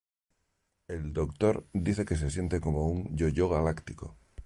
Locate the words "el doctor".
0.87-1.67